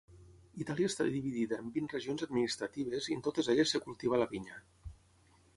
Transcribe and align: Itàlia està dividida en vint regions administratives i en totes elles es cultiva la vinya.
Itàlia 0.63 0.87
està 0.91 1.05
dividida 1.15 1.59
en 1.63 1.67
vint 1.75 1.91
regions 1.93 2.27
administratives 2.29 3.13
i 3.13 3.19
en 3.19 3.21
totes 3.31 3.53
elles 3.55 3.75
es 3.81 3.85
cultiva 3.89 4.21
la 4.23 4.31
vinya. 4.37 4.63